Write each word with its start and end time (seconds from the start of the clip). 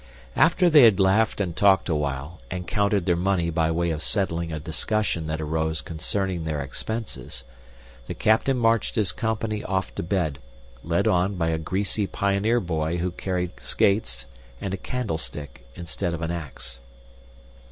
After 0.35 0.67
they 0.67 0.81
had 0.81 0.99
laughed 0.99 1.39
and 1.39 1.55
talked 1.55 1.87
awhile, 1.87 2.41
and 2.49 2.65
counted 2.65 3.05
their 3.05 3.15
money 3.15 3.51
by 3.51 3.69
way 3.69 3.91
of 3.91 4.01
settling 4.01 4.51
a 4.51 4.59
discussion 4.59 5.27
that 5.27 5.39
arose 5.39 5.81
concerning 5.81 6.43
their 6.43 6.59
expenses, 6.63 7.43
the 8.07 8.15
captain 8.15 8.57
marched 8.57 8.95
his 8.95 9.11
company 9.11 9.63
off 9.63 9.93
to 9.93 10.01
bed, 10.01 10.39
led 10.83 11.07
on 11.07 11.35
by 11.35 11.49
a 11.49 11.59
greasy 11.59 12.07
pioneer 12.07 12.59
boy 12.59 12.97
who 12.97 13.11
carried 13.11 13.59
skates 13.59 14.25
and 14.59 14.73
a 14.73 14.77
candlestick 14.77 15.67
instead 15.75 16.15
of 16.15 16.23
an 16.23 16.31
ax. 16.31 16.79